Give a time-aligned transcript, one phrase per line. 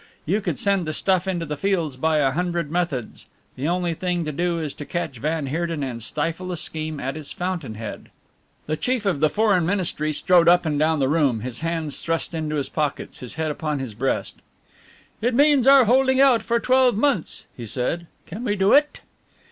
[0.25, 3.27] You could send the stuff into the fields by a hundred methods.
[3.55, 7.15] The only thing to do is to catch van Heerden and stifle the scheme at
[7.15, 8.09] its fountain head."
[8.65, 12.33] The Chief of the Foreign Ministry strode up and down the room, his hands thrust
[12.33, 14.41] into his pockets, his head upon his breast.
[15.21, 18.07] "It means our holding out for twelve months," he said.
[18.25, 19.01] "Can we do it?"